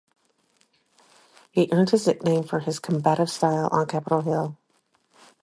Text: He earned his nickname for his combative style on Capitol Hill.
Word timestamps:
He 1.51 1.69
earned 1.71 1.91
his 1.91 2.07
nickname 2.07 2.41
for 2.43 2.61
his 2.61 2.79
combative 2.79 3.29
style 3.29 3.69
on 3.71 3.85
Capitol 3.85 4.21
Hill. 4.21 4.57